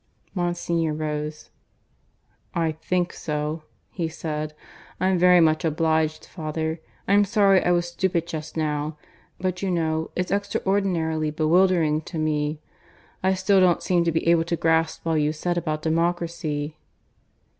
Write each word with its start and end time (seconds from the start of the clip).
Monsignor 0.33 0.95
rose. 0.95 1.51
"I 2.55 2.71
think 2.71 3.13
so," 3.13 3.65
he 3.91 4.07
said. 4.09 4.55
"I'm 4.99 5.19
very 5.19 5.39
much 5.39 5.63
obliged, 5.63 6.25
Father. 6.25 6.79
I'm 7.07 7.23
sorry 7.23 7.63
I 7.63 7.69
was 7.71 7.89
stupid 7.89 8.25
just 8.25 8.57
now; 8.57 8.97
but 9.39 9.61
you 9.61 9.69
know 9.69 10.09
it's 10.15 10.31
extraordinarily 10.31 11.29
bewildering 11.29 12.01
to 12.09 12.17
me. 12.17 12.61
I 13.21 13.35
still 13.35 13.59
don't 13.59 13.83
seem 13.83 14.03
to 14.05 14.11
be 14.11 14.27
able 14.27 14.45
to 14.45 14.55
grasp 14.55 15.05
all 15.05 15.17
you 15.19 15.31
said 15.31 15.55
about 15.55 15.83
Democracy." 15.83 16.77